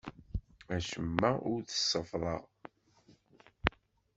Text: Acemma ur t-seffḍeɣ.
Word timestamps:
Acemma 0.75 1.31
ur 1.51 1.59
t-seffḍeɣ. 1.63 2.43